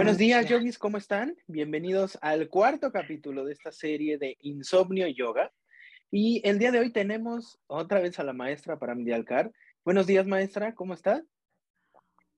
[0.00, 1.36] Buenos días, yogis, ¿cómo están?
[1.46, 5.52] Bienvenidos al cuarto capítulo de esta serie de Insomnio y Yoga.
[6.10, 9.52] Y el día de hoy tenemos otra vez a la maestra Paramdialkar.
[9.84, 11.22] Buenos días, maestra, ¿cómo está?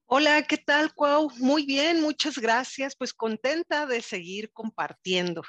[0.07, 1.31] Hola, ¿qué tal, Cuau?
[1.39, 2.97] Muy bien, muchas gracias.
[2.97, 5.43] Pues contenta de seguir compartiendo.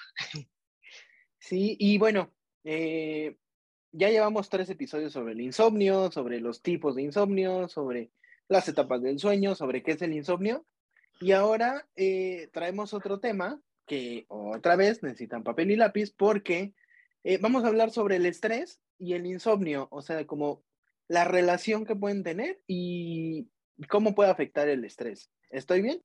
[1.39, 2.32] Sí, y bueno,
[2.64, 3.38] eh,
[3.91, 8.11] ya llevamos tres episodios sobre el insomnio, sobre los tipos de insomnio, sobre
[8.50, 10.64] las etapas del sueño, sobre qué es el insomnio.
[11.23, 16.73] Y ahora eh, traemos otro tema que otra vez necesitan papel y lápiz porque
[17.23, 20.65] eh, vamos a hablar sobre el estrés y el insomnio, o sea, como
[21.07, 23.47] la relación que pueden tener y
[23.87, 25.32] cómo puede afectar el estrés.
[25.49, 26.04] ¿Estoy bien?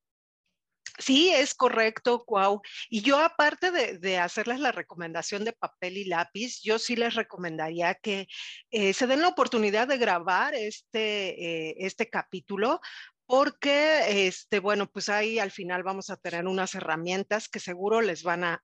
[1.01, 2.61] Sí, es correcto, Cuau.
[2.89, 7.95] Y yo aparte de, hacerles la recomendación de papel y lápiz, yo sí les recomendaría
[7.95, 8.29] que
[8.71, 12.81] eh, se den la oportunidad de grabar este, este capítulo
[13.29, 18.23] porque, este, bueno, pues ahí al final vamos a tener unas herramientas que seguro les
[18.23, 18.63] van a,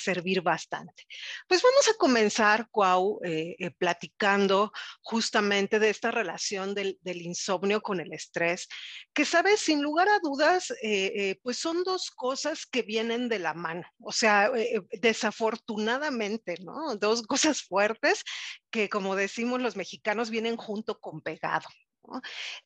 [0.00, 1.04] servir bastante.
[1.48, 4.70] Pues vamos a comenzar, Cuau, eh, eh, platicando
[5.02, 8.68] justamente de esta relación del, insomnio con el estrés,
[9.12, 13.52] que, sabes, sin lugar a dudas, eh, pues son dos cosas que vienen de la
[13.52, 14.48] mano, o sea,
[14.92, 16.94] desafortunadamente, ¿no?
[16.94, 18.22] Dos cosas fuertes
[18.70, 21.66] que, como decimos los mexicanos, vienen junto con pegado.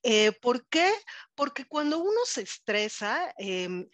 [0.02, 0.92] Eh, ¿Por qué?
[1.34, 3.88] Porque cuando uno se estresa, em,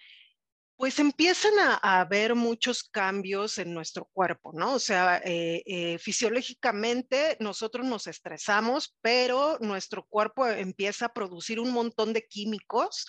[0.77, 4.75] pues empiezan a, haber muchos cambios en nuestro cuerpo, ¿no?
[4.75, 11.71] O sea, eh, eh, fisiológicamente nosotros nos estresamos, pero nuestro cuerpo empieza a producir un
[11.73, 13.07] montón de químicos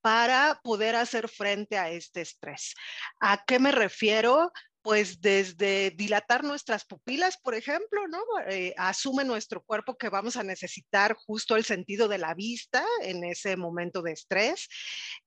[0.00, 2.74] para poder hacer frente a este estrés.
[3.20, 4.52] ¿A qué me refiero?
[4.82, 8.20] Pues desde dilatar nuestras pupilas, por ejemplo, ¿no?
[8.48, 13.24] Eh, asume nuestro cuerpo que vamos a necesitar justo el sentido de la vista en
[13.24, 14.68] ese momento de estrés.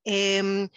[0.03, 0.69] Em,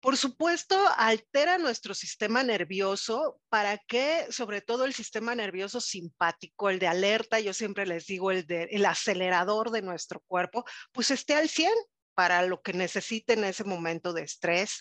[0.00, 6.78] por supuesto, altera nuestro sistema nervioso para que, sobre todo el sistema nervioso simpático, el
[6.78, 11.34] de alerta, yo siempre les digo, el, de, el acelerador de nuestro cuerpo, pues esté
[11.34, 11.72] al 100,
[12.16, 14.80] para lo que necesite en ese momento de estrés.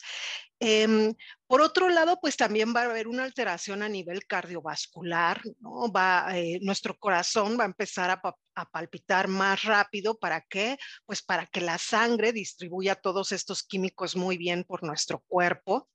[0.60, 1.14] Em,
[1.48, 5.92] por otro lado, pues también va a haber una alteración a nivel cardiovascular, ¿no?
[5.92, 8.22] Va, eh, nuestro corazón va a empezar a,
[8.56, 10.18] a, palpitar más rápido.
[10.18, 10.78] ¿Para qué?
[11.06, 15.90] Pues para que la sangre distribuya todos estos químicos muy bien por nuestro cuerpo.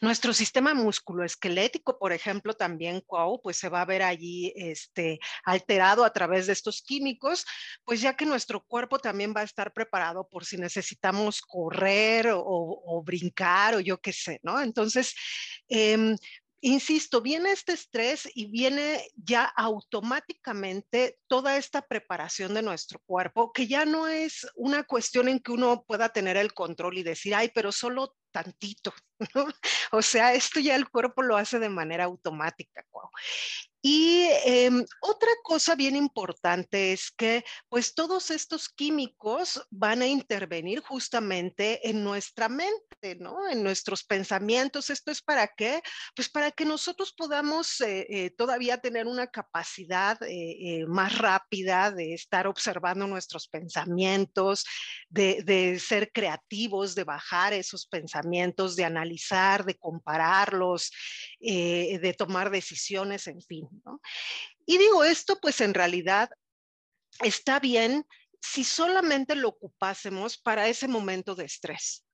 [0.00, 3.02] Nuestro sistema musculoesquelético, por ejemplo, también,
[3.42, 7.44] pues se va a ver allí este, alterado a través de estos químicos,
[7.84, 13.02] pues ya que nuestro cuerpo también va a estar preparado por si necesitamos correr o,
[13.04, 14.60] brincar o yo qué sé, ¿no?
[14.60, 15.14] Entonces,
[15.68, 16.16] em,
[16.60, 23.66] insisto, viene este estrés y viene ya automáticamente toda esta preparación de nuestro cuerpo, que
[23.66, 27.50] ya no es una cuestión en que uno pueda tener el control y decir, ay,
[27.54, 28.92] pero solo tantito,
[29.34, 29.46] ¿no?
[29.92, 32.84] O sea, esto ya el cuerpo lo hace de manera automática.
[33.80, 40.80] Y em, otra cosa bien importante es que pues todos estos químicos van a intervenir
[40.80, 43.48] justamente en nuestra mente, ¿no?
[43.48, 44.90] En nuestros pensamientos.
[44.90, 45.80] ¿Esto es para qué?
[46.16, 52.14] Pues para que nosotros podamos eh, eh, todavía tener una capacidad eh, más rápida de
[52.14, 54.64] estar observando nuestros pensamientos,
[55.08, 60.90] de, de ser creativos, de bajar esos pensamientos, de analizar, de compararlos,
[61.40, 63.67] de tomar decisiones, en fin.
[64.66, 66.30] Y digo esto, pues en realidad
[67.20, 68.06] está bien
[68.40, 72.04] si solamente lo ocupásemos para ese momento de estrés.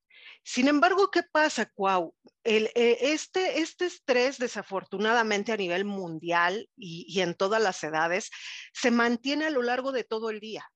[0.43, 2.15] Sin embargo, ¿qué pasa, Cuau?
[2.45, 2.71] Eh,
[3.01, 8.31] este, este estrés, desafortunadamente a nivel mundial y, y en todas las edades,
[8.73, 10.71] se mantiene a lo largo de todo el día.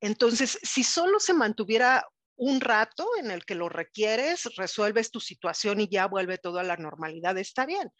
[0.00, 2.06] Entonces, si solo se mantuviera
[2.36, 6.64] un rato en el que lo requieres, resuelves tu situación y ya vuelve todo a
[6.64, 7.90] la normalidad, está bien.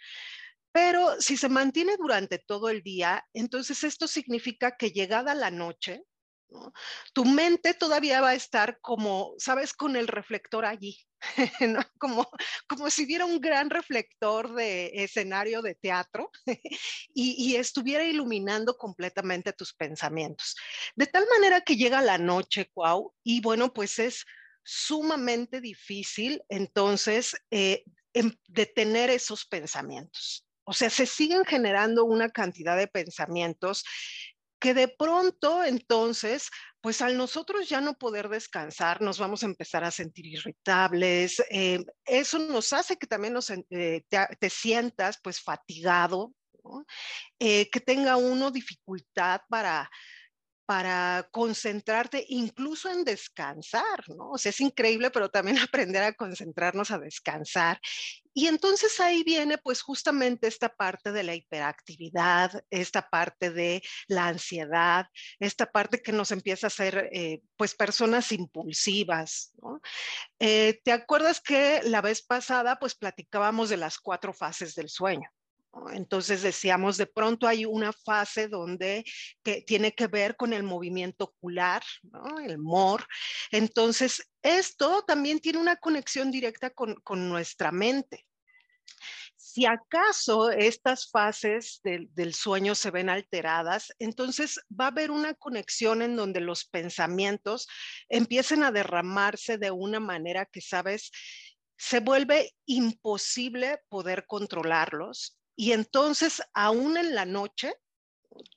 [0.72, 6.04] Pero si se mantiene durante todo el día, entonces esto significa que llegada la noche,
[7.12, 10.98] tu mente todavía va a estar como, sabes, con el reflector allí,
[11.98, 12.28] como,
[12.68, 16.30] como si hubiera un gran reflector de escenario de teatro
[17.14, 20.56] y, estuviera iluminando completamente tus pensamientos.
[20.94, 24.24] De tal manera que llega la noche, Cuau, y bueno, pues es
[24.64, 30.46] sumamente difícil entonces eh, em, detener esos pensamientos.
[30.64, 33.84] O sea, se siguen generando una cantidad de pensamientos
[34.62, 36.48] que de pronto entonces,
[36.80, 41.42] pues al nosotros ya no poder descansar, nos vamos a empezar a sentir irritables.
[41.50, 46.32] Eh, eso nos hace que también nos, eh, te, sientas pues fatigado,
[47.40, 49.90] eh, que tenga uno dificultad para
[50.72, 54.30] para concentrarte incluso en descansar, ¿no?
[54.30, 57.78] O sea, es increíble, pero también aprender a concentrarnos a descansar.
[58.32, 64.28] Y entonces ahí viene pues justamente esta parte de la hiperactividad, esta parte de la
[64.28, 65.08] ansiedad,
[65.38, 69.78] esta parte que nos empieza a hacer eh, pues personas impulsivas, ¿no?
[70.38, 75.28] Eh, ¿Te acuerdas que la vez pasada pues platicábamos de las cuatro fases del sueño?
[75.92, 79.04] Entonces decíamos, de pronto hay una fase donde
[79.42, 81.82] que tiene que ver con el movimiento ocular,
[82.44, 83.06] el MOR.
[83.50, 88.26] Entonces, esto también tiene una conexión directa con, nuestra mente.
[89.36, 96.02] Si acaso estas fases del, sueño se ven alteradas, entonces va a haber una conexión
[96.02, 97.66] en donde los pensamientos
[98.08, 101.10] empiecen a derramarse de una manera que, sabes,
[101.76, 107.74] se vuelve imposible poder controlarlos y entonces, aún en la noche,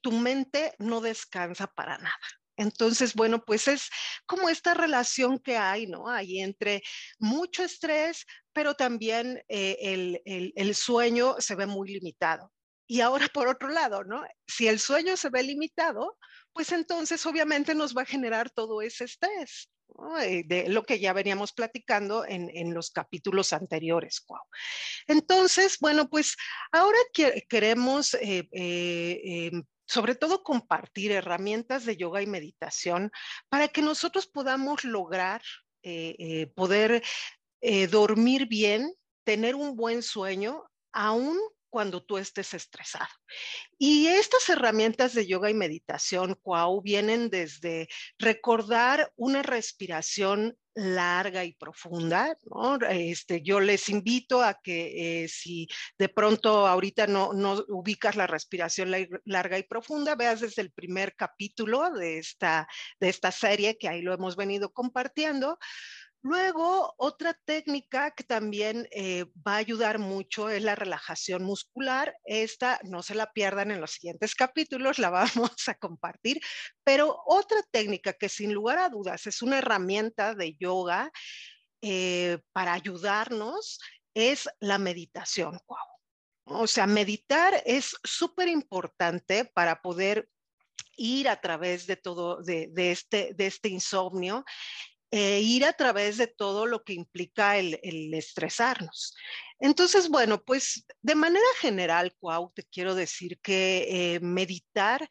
[0.02, 2.20] tu mente no descansa para nada.
[2.58, 3.90] Entonces, bueno, pues es
[4.26, 6.10] como esta relación que hay, ¿no?
[6.10, 6.82] Hay entre
[7.20, 12.54] mucho estrés, pero también eh, el, el sueño se ve muy limitado.
[12.88, 14.24] Y ahora, por otro lado, ¿no?
[14.48, 16.18] Si el sueño se ve limitado,
[16.54, 19.70] pues entonces obviamente nos va a generar todo ese estrés.
[20.22, 24.26] Eh, de lo que ya veníamos platicando en, los capítulos anteriores.
[25.08, 26.36] Entonces, bueno, pues
[26.72, 26.98] ahora
[27.48, 33.10] queremos eh, eh, em, sobre todo compartir herramientas de yoga y meditación
[33.50, 35.42] para que nosotros podamos lograr
[36.56, 37.04] poder
[37.92, 38.92] dormir bien,
[39.24, 41.38] tener un buen sueño, aún
[41.76, 43.10] cuando tú estés estresado.
[43.78, 51.54] Y estas herramientas de yoga y meditación, Cuau, vienen desde recordar una respiración larga y
[51.54, 52.78] profunda, ¿no?
[52.88, 55.68] Este, yo les invito a que eh, si
[55.98, 58.94] de pronto ahorita no, no ubicas la respiración
[59.26, 62.70] larga y profunda, veas desde el primer capítulo de esta,
[63.02, 65.58] de esta serie que ahí lo hemos venido compartiendo,
[66.26, 72.18] Luego, otra técnica que también eh, va a ayudar mucho es la relajación muscular.
[72.26, 75.12] Esta no se la pierdan en los siguientes capítulos, la
[75.46, 76.42] vamos a compartir.
[76.84, 81.12] Pero otra técnica que sin lugar a dudas es una herramienta de yoga
[81.84, 83.80] eh, para ayudarnos
[84.16, 85.60] es la meditación.
[86.46, 90.28] O sea, meditar es súper importante para poder
[90.98, 94.44] ir a través de todo, de, este, este insomnio
[95.12, 97.80] eh, ir a través de todo lo que implica el,
[98.14, 99.16] estresarnos.
[99.60, 105.08] Entonces, bueno, pues de manera general, Cuau, te quiero decir que eh, meditar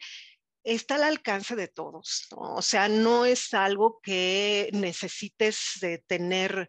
[0.64, 2.26] está al alcance de todos.
[2.30, 6.68] O sea, no es algo que necesites de tener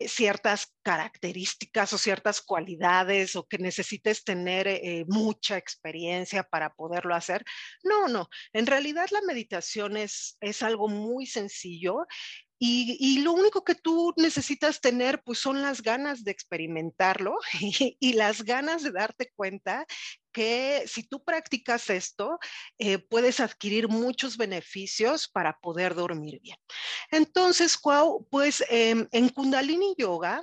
[0.00, 7.44] ciertas características o ciertas cualidades o que necesites tener eh, mucha experiencia para poderlo hacer.
[7.82, 12.06] No, no, en realidad la meditación es, es algo muy sencillo
[12.58, 17.36] y, lo único que tú necesitas tener, pues son las ganas de experimentarlo
[18.00, 19.86] y, las ganas de darte cuenta
[20.32, 22.38] que si tú practicas esto,
[22.78, 26.56] eh, puedes adquirir muchos beneficios para poder dormir bien.
[27.10, 27.78] Entonces,
[28.30, 30.42] pues em, en Kundalini Yoga,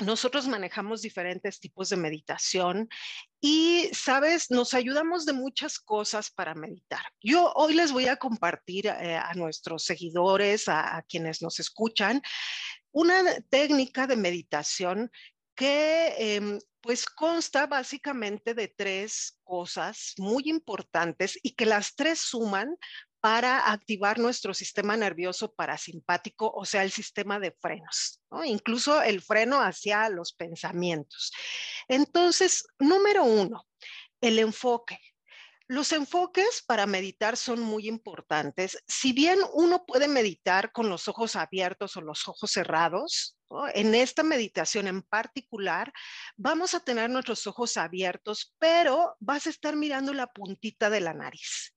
[0.00, 2.88] nosotros manejamos diferentes tipos de meditación
[3.40, 7.02] y, sabes, nos ayudamos de muchas cosas para meditar.
[7.22, 12.22] Yo hoy les voy a compartir eh, a nuestros seguidores, a, quienes nos escuchan,
[12.90, 15.10] una técnica de meditación
[15.54, 22.76] que em, pues consta básicamente de tres cosas muy importantes y que las tres suman
[23.24, 29.62] para activar nuestro sistema nervioso parasimpático, o sea, el sistema de frenos, incluso el freno
[29.62, 31.32] hacia los pensamientos.
[31.88, 33.66] Entonces, número uno,
[34.20, 35.00] el enfoque.
[35.68, 38.76] Los enfoques para meditar son muy importantes.
[38.86, 43.38] Si bien uno puede meditar con los ojos abiertos o los ojos cerrados,
[43.72, 45.94] en esta meditación en particular
[46.36, 51.14] vamos a tener nuestros ojos abiertos, pero vas a estar mirando la puntita de la
[51.14, 51.73] nariz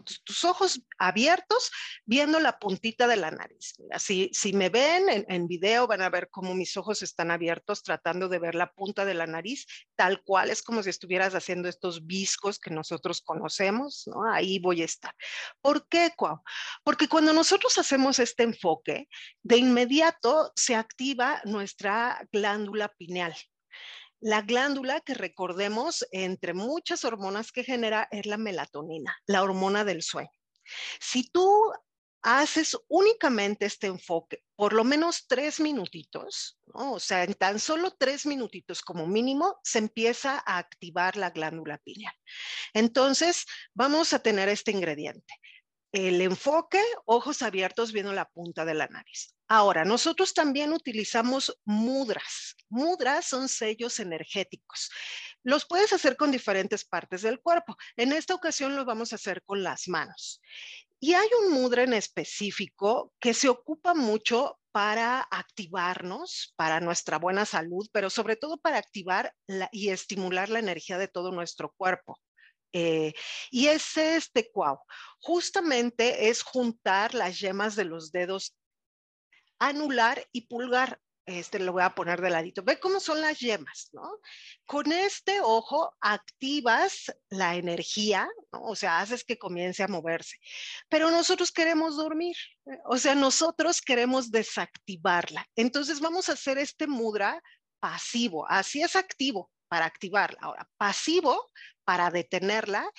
[0.00, 1.70] tus ojos abiertos
[2.04, 3.74] viendo la puntita de la nariz.
[3.98, 8.28] si, si me ven en, video van a ver cómo mis ojos están abiertos tratando
[8.28, 12.06] de ver la punta de la nariz, tal cual es como si estuvieras haciendo estos
[12.06, 14.24] viscos que nosotros conocemos, ¿no?
[14.32, 15.14] Ahí voy a estar.
[15.60, 16.42] ¿Por qué, Cuau?
[16.84, 19.08] Porque cuando nosotros hacemos este enfoque,
[19.42, 23.34] de inmediato se activa nuestra glándula pineal.
[24.22, 30.00] La glándula que recordemos, entre muchas hormonas que genera, es la melatonina, la hormona del
[30.00, 30.30] sueño.
[31.00, 31.72] Si tú
[32.22, 38.24] haces únicamente este enfoque, por lo menos tres minutitos, o sea, en tan solo tres
[38.24, 42.14] minutitos como mínimo, se empieza a activar la glándula pineal.
[42.74, 45.34] Entonces, vamos a tener este ingrediente.
[45.92, 49.34] El enfoque, ojos abiertos viendo la punta de la nariz.
[49.46, 52.56] Ahora, nosotros también utilizamos mudras.
[52.70, 54.90] Mudras son sellos energéticos.
[55.42, 57.76] Los puedes hacer con diferentes partes del cuerpo.
[57.96, 60.40] En esta ocasión lo vamos a hacer con las manos.
[60.98, 67.44] Y hay un mudra en específico que se ocupa mucho para activarnos, para nuestra buena
[67.44, 69.34] salud, pero sobre todo para activar
[69.70, 72.18] y estimular la energía de todo nuestro cuerpo.
[72.72, 73.12] Eh,
[73.50, 74.78] y ese es este cuau.
[75.20, 78.56] Justamente es juntar las yemas de los dedos
[79.58, 81.00] anular y pulgar.
[81.24, 82.64] Este lo voy a poner de ladito.
[82.64, 84.18] Ve cómo son las yemas, ¿no?
[84.66, 88.62] Con este ojo activas la energía, ¿no?
[88.62, 90.36] O sea, haces que comience a moverse.
[90.88, 92.36] Pero nosotros queremos dormir,
[92.66, 92.78] ¿eh?
[92.86, 95.46] o sea, nosotros queremos desactivarla.
[95.54, 97.40] Entonces vamos a hacer este mudra
[97.78, 98.44] pasivo.
[98.48, 100.38] Así es activo para activarla.
[100.42, 101.50] Ahora, pasivo
[101.84, 102.90] para detenerla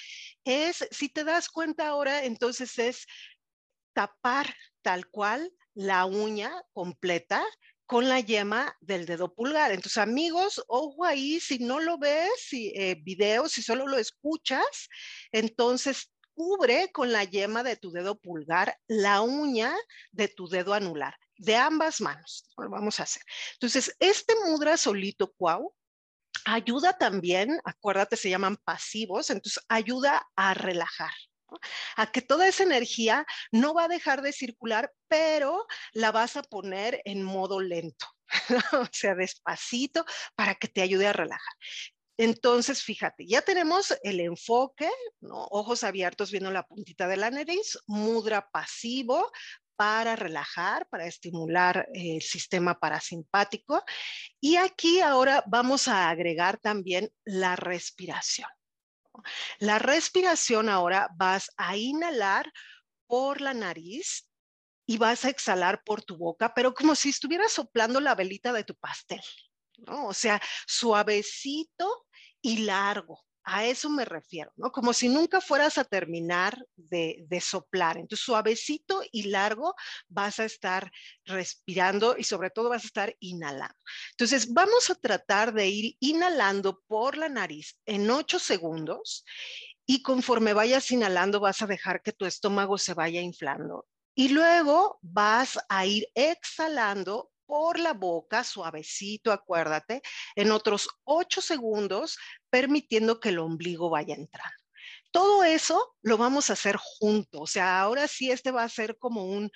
[0.44, 3.06] es, si te das cuenta ahora, entonces es
[3.94, 7.44] tapar tal cual la uña completa
[7.86, 9.72] con la yema del dedo pulgar.
[9.72, 14.90] Entonces, amigos, ojo ahí, si no lo ves, si eh, video, si solo lo escuchas,
[15.32, 19.76] entonces cubre con la yema de tu dedo pulgar la uña
[20.12, 22.50] de tu dedo anular, de ambas manos.
[22.58, 23.22] Lo vamos a hacer.
[23.54, 25.76] Entonces, este mudra solito, cuau,
[26.46, 31.12] ayuda también, acuérdate, se llaman pasivos, entonces ayuda a relajar.
[31.98, 36.42] a que toda esa energía no va a dejar de circular, pero la vas a
[36.42, 38.08] poner en modo lento,
[38.74, 40.04] o sea, despacito,
[40.36, 41.54] para que te ayude a relajar.
[42.18, 44.90] Entonces, fíjate, ya tenemos el enfoque,
[45.30, 49.32] ojos abiertos viendo la puntita de la nariz, mudra pasivo,
[49.84, 53.84] para relajar, para estimular el sistema parasimpático.
[54.40, 58.48] Y aquí ahora vamos a agregar también la respiración.
[59.60, 62.50] La respiración ahora vas a inhalar
[63.08, 64.30] por la nariz
[64.88, 68.64] y vas a exhalar por tu boca, pero como si estuvieras soplando la velita de
[68.64, 69.22] tu pastel,
[69.80, 70.08] ¿no?
[70.08, 72.06] O sea, suavecito
[72.42, 73.22] y largo.
[73.46, 74.72] A eso me refiero, ¿no?
[74.72, 77.98] Como si nunca fueras a terminar de, soplar.
[77.98, 79.76] Entonces, suavecito y largo
[80.08, 80.90] vas a estar
[81.26, 83.76] respirando y sobre todo vas a estar inhalando.
[84.12, 89.26] Entonces, vamos a tratar de ir inhalando por la nariz en ocho segundos
[89.86, 93.86] y conforme vayas inhalando vas a dejar que tu estómago se vaya inflando.
[94.16, 100.02] Y luego vas a ir exhalando por la boca, suavecito, acuérdate,
[100.36, 102.18] en otros ocho segundos,
[102.50, 104.58] permitiendo que el ombligo vaya entrando.
[105.12, 108.98] Todo eso lo vamos a hacer juntos, o sea, ahora sí este va a ser
[108.98, 109.52] como un,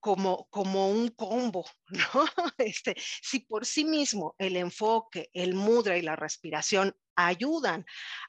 [0.00, 1.64] como, como un combo,
[2.14, 2.26] ¿no?
[2.58, 7.84] Este, si por sí mismo el enfoque, el mudra y la respiración ayudan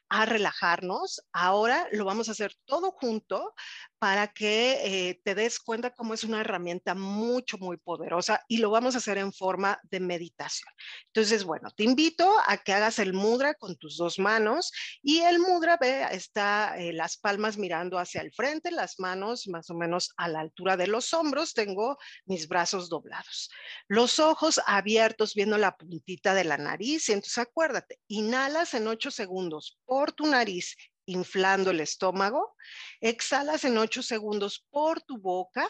[0.08, 3.54] a relajarnos, ahora lo vamos a hacer todo junto
[3.98, 8.70] para que eh, te des cuenta cómo es una herramienta mucho, muy poderosa y lo
[8.70, 10.72] vamos a hacer en forma de meditación.
[11.06, 14.72] Entonces, bueno, te invito a que hagas el mudra con tus dos manos
[15.02, 19.68] y el mudra, ve, está eh, las palmas mirando hacia el frente, las manos más
[19.68, 23.47] o menos a la altura de los hombros, tengo mis brazos doblados,
[23.88, 29.10] los ojos abiertos viendo la puntita de la nariz y entonces acuérdate, inhalas en ocho
[29.10, 30.76] segundos por tu nariz
[31.08, 32.54] inflando el estómago,
[33.00, 35.66] exhalas en 8 segundos por tu boca,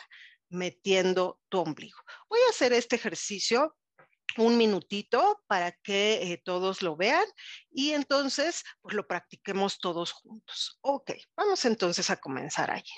[0.50, 1.99] metiendo tu ombligo.
[2.28, 3.76] Voy a hacer este ejercicio
[4.37, 7.25] un minutito para que eh, todos lo vean
[7.70, 10.78] y entonces pues lo practiquemos todos juntos.
[10.80, 12.92] Ok, vamos entonces a comenzar allí.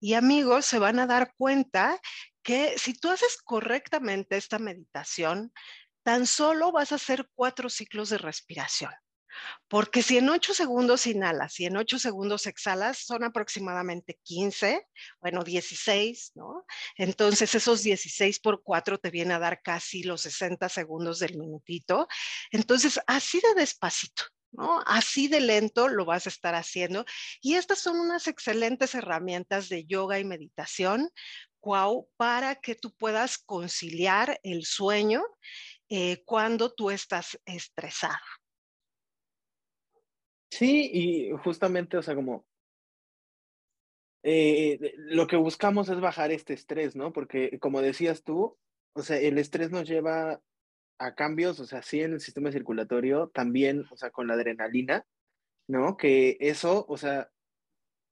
[0.00, 2.00] Y amigos, se van a dar cuenta
[2.42, 5.52] que si tú haces correctamente esta meditación,
[6.02, 8.92] tan solo vas a hacer cuatro ciclos de respiración.
[9.68, 14.86] Porque si en 8 segundos inhalas y en 8 segundos exhalas, son aproximadamente 15,
[15.20, 16.64] bueno, 16, ¿no?
[16.96, 22.08] Entonces esos 16 por 4 te viene a dar casi los 60 segundos del minutito.
[22.50, 24.82] Entonces, así de despacito, ¿no?
[24.86, 27.04] Así de lento lo vas a estar haciendo.
[27.40, 31.10] Y estas son unas excelentes herramientas de yoga y meditación,
[31.62, 35.22] wow, para que tú puedas conciliar el sueño
[35.88, 38.16] eh, cuando tú estás estresado.
[40.50, 42.46] Sí, y justamente, o sea, como
[44.22, 47.12] eh, lo que buscamos es bajar este estrés, ¿no?
[47.12, 48.58] Porque como decías tú,
[48.94, 50.40] o sea, el estrés nos lleva
[50.98, 55.06] a cambios, o sea, sí en el sistema circulatorio, también, o sea, con la adrenalina,
[55.66, 55.96] ¿no?
[55.96, 57.30] Que eso, o sea,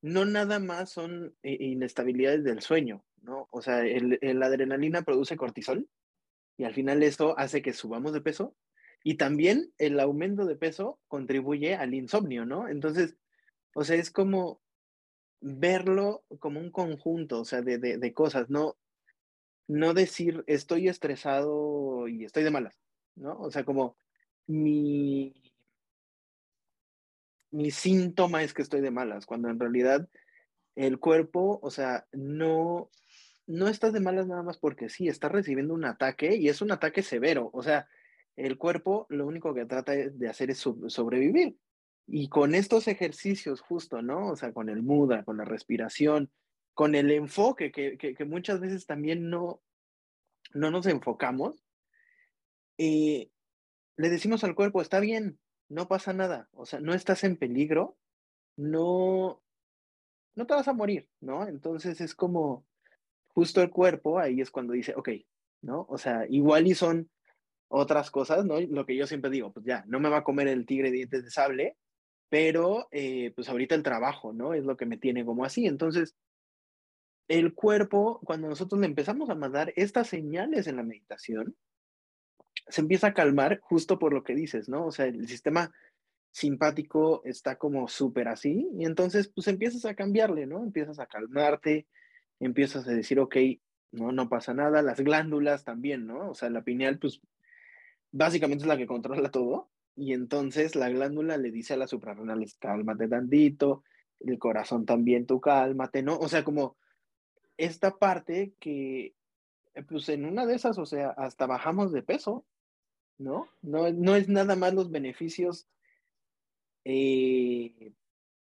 [0.02, 3.48] no nada más son inestabilidades del sueño, ¿no?
[3.50, 5.88] O sea, el, el adrenalina produce cortisol
[6.56, 8.54] y al final eso hace que subamos de peso
[9.02, 12.68] y también el aumento de peso contribuye al insomnio, ¿no?
[12.68, 13.16] Entonces,
[13.74, 14.60] o sea, es como
[15.40, 18.76] verlo como un conjunto, o sea, de, de, cosas, no,
[19.68, 22.78] no decir estoy estresado y estoy de malas,
[23.14, 23.38] ¿no?
[23.38, 23.96] O sea, como
[24.46, 25.34] mi,
[27.50, 30.08] mi síntoma es que estoy de malas, cuando en realidad
[30.74, 32.90] el cuerpo, o sea, no,
[33.46, 36.70] no estás de malas nada más porque sí, estás recibiendo un ataque y es un
[36.70, 37.88] ataque severo, o sea,
[38.36, 41.56] el cuerpo lo único que trata de hacer es sobrevivir.
[42.06, 44.28] Y con estos ejercicios justo, ¿no?
[44.28, 46.30] O sea, con el muda, con la respiración,
[46.76, 49.62] con el enfoque, que, muchas veces también no,
[50.52, 51.64] no nos enfocamos,
[52.76, 53.30] eh,
[53.96, 55.38] le decimos al cuerpo, está bien,
[55.70, 57.96] no pasa nada, o sea, no estás en peligro,
[58.58, 59.42] no,
[60.34, 61.48] no te vas a morir, ¿no?
[61.48, 62.66] Entonces es como
[63.28, 65.08] justo el cuerpo, ahí es cuando dice, ok,
[65.62, 65.86] ¿no?
[65.88, 67.10] O sea, igual y son
[67.68, 68.60] otras cosas, ¿no?
[68.60, 71.24] Lo que yo siempre digo, pues ya, no me va a comer el tigre dientes
[71.24, 71.78] de sable,
[72.28, 74.52] pero eh, pues ahorita el trabajo, ¿no?
[74.52, 75.66] Es lo que me tiene como así.
[75.66, 76.14] Entonces,
[77.28, 81.56] el cuerpo, cuando nosotros le empezamos a mandar estas señales en la meditación,
[82.68, 84.86] se empieza a calmar justo por lo que dices, ¿no?
[84.86, 85.72] O sea, el sistema
[86.30, 90.62] simpático está como súper así y entonces pues empiezas a cambiarle, ¿no?
[90.62, 91.86] Empiezas a calmarte,
[92.40, 93.36] empiezas a decir, ok,
[93.92, 96.30] no, no pasa nada, las glándulas también, ¿no?
[96.30, 97.20] O sea, la pineal pues
[98.12, 99.70] básicamente es la que controla todo.
[99.94, 103.82] Y entonces la glándula le dice a las suprarrenales, cálmate tantito,
[104.20, 106.18] el corazón también, tú cálmate, ¿no?
[106.18, 106.76] O sea, como
[107.56, 109.14] esta parte que,
[109.74, 112.44] eh, pues en una de esas, o sea, hasta bajamos de peso,
[113.18, 113.48] ¿no?
[113.62, 115.68] No, no es nada más los beneficios
[116.84, 117.92] eh,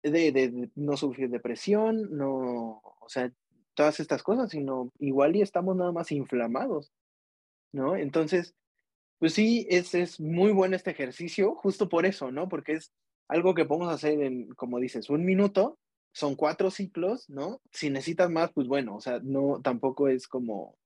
[0.03, 3.31] de, de, no sufrir depresión, no, o sea,
[3.73, 6.91] todas estas cosas, sino igual y estamos nada más inflamados,
[7.71, 7.95] ¿no?
[7.95, 8.55] Entonces,
[9.19, 12.49] pues sí, es, es muy bueno este ejercicio, justo por eso, ¿no?
[12.49, 12.91] Porque es
[13.27, 15.79] algo que podemos hacer en, como dices, un minuto,
[16.15, 17.61] son cuatro ciclos, ¿no?
[17.73, 20.77] Si necesitas más, pues bueno, o sea, no, tampoco es como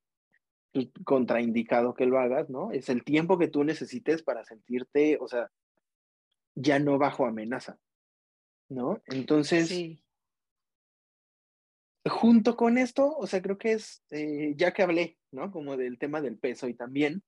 [1.05, 2.71] contraindicado que lo hagas, ¿no?
[2.71, 5.51] Es el tiempo que tú necesites para sentirte, o sea,
[6.55, 7.77] ya no bajo amenaza,
[8.69, 9.03] ¿no?
[9.05, 10.01] Entonces, sí.
[12.09, 15.51] junto con esto, o sea, creo que es, eh, ya que hablé, ¿no?
[15.51, 17.21] Como del tema del peso y también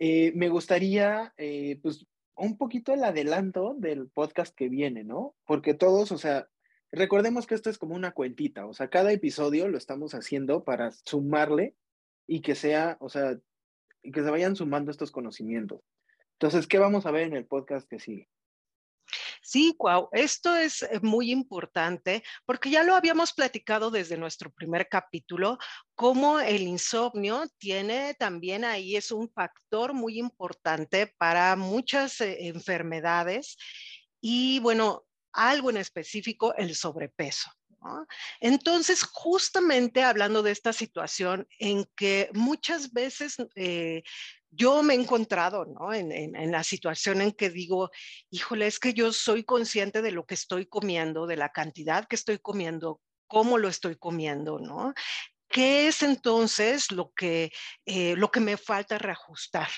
[0.00, 5.36] eh, me gustaría, eh, pues, un poquito el adelanto del podcast que viene, ¿no?
[5.46, 6.48] Porque todos, o sea,
[6.94, 10.90] recordemos que esto es como una cuentita, o sea, cada episodio lo estamos haciendo para
[10.90, 11.74] sumarle
[12.26, 13.38] y que sea, o sea,
[14.02, 15.80] que se vayan sumando estos conocimientos.
[16.32, 18.28] Entonces, ¿qué vamos a ver en el podcast que sigue?
[19.46, 24.88] Sí, Cuau, esto es eh, muy importante porque ya lo habíamos platicado desde nuestro primer
[24.88, 25.58] capítulo,
[25.94, 33.58] cómo el insomnio tiene también ahí, es un factor muy importante para muchas eh, enfermedades
[34.18, 37.50] y bueno, algo en específico, el sobrepeso.
[38.40, 44.02] Entonces, justamente hablando de esta situación en que muchas veces eh,
[44.50, 45.92] yo me he encontrado ¿no?
[45.92, 47.90] en, la situación en que digo,
[48.30, 52.16] híjole, es que yo soy consciente de lo que estoy comiendo, de la cantidad que
[52.16, 54.94] estoy comiendo, cómo lo estoy comiendo, ¿no?
[55.48, 57.52] ¿Qué es entonces lo que,
[57.84, 59.68] eh, lo que me falta reajustar?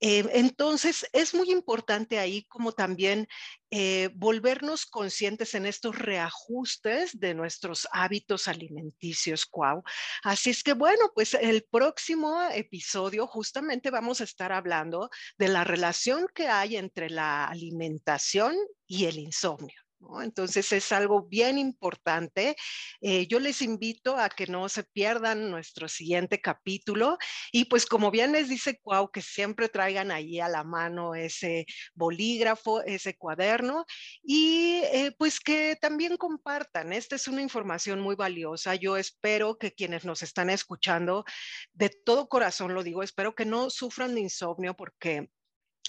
[0.00, 3.28] Eh, entonces, es muy importante ahí como también
[3.70, 9.82] eh, volvernos conscientes en estos reajustes de nuestros hábitos alimenticios, Cuau.
[10.22, 15.64] Así es que, bueno, pues el próximo episodio justamente vamos a estar hablando de la
[15.64, 19.89] relación que hay entre la alimentación y el insomnio.
[20.22, 22.56] Entonces es algo bien importante.
[23.00, 27.18] Eh, yo les invito a que no se pierdan nuestro siguiente capítulo
[27.52, 31.66] y pues como bien les dice Cuau, que siempre traigan ahí a la mano ese
[31.94, 33.84] bolígrafo, ese cuaderno
[34.22, 36.92] y eh, pues que también compartan.
[36.92, 38.74] Esta es una información muy valiosa.
[38.74, 41.24] Yo espero que quienes nos están escuchando,
[41.72, 45.28] de todo corazón lo digo, espero que no sufran de insomnio porque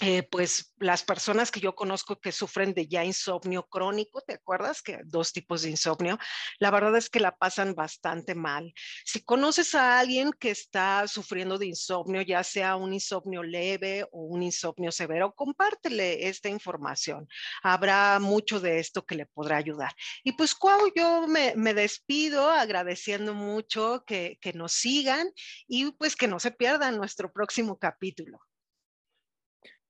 [0.00, 4.82] eh, pues las personas que yo conozco que sufren de ya insomnio crónico, ¿te acuerdas
[4.82, 6.18] que dos tipos de insomnio?
[6.58, 8.72] La verdad es que la pasan bastante mal.
[9.04, 14.22] Si conoces a alguien que está sufriendo de insomnio, ya sea un insomnio leve o
[14.22, 17.28] un insomnio severo, compártele esta información.
[17.62, 19.92] Habrá mucho de esto que le podrá ayudar.
[20.24, 25.30] Y pues, Cuau, yo me, despido agradeciendo mucho que, que nos sigan
[25.68, 28.40] y pues que no se pierdan nuestro próximo capítulo.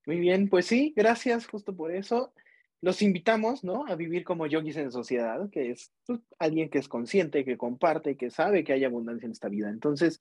[0.07, 2.33] Muy bien, pues sí, gracias justo por eso.
[2.81, 3.87] Los invitamos, ¿no?
[3.87, 8.17] A vivir como yogis en sociedad, que es pues, alguien que es consciente, que comparte,
[8.17, 9.71] que sabe que hay abundancia en esta vida.
[9.71, 10.21] Entonces,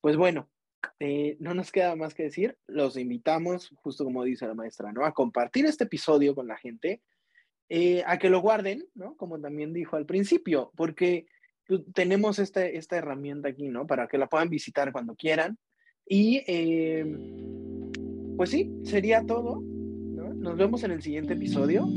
[0.00, 0.48] pues bueno,
[0.98, 5.04] eh, no nos queda más que decir, los invitamos, justo como dice la maestra, ¿no?
[5.04, 7.02] A compartir este episodio con la gente,
[7.68, 9.14] eh, a que lo guarden, ¿no?
[9.16, 11.26] Como también dijo al principio, porque
[11.66, 13.86] pues, tenemos esta, esta herramienta aquí, ¿no?
[13.86, 15.58] Para que la puedan visitar cuando quieran.
[16.06, 17.04] Y eh,
[18.36, 19.62] pues sí, sería todo.
[20.36, 21.88] Nos vemos en el siguiente episodio.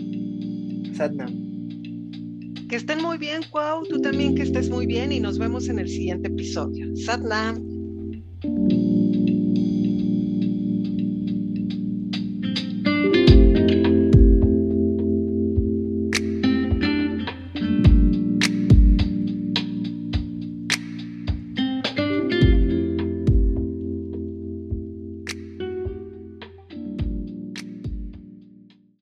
[0.93, 1.33] Satnam.
[2.69, 3.83] Que estén muy bien, Cuau.
[3.87, 6.95] Tú también que estés muy bien y nos vemos en el siguiente episodio.
[6.95, 7.74] Satnam.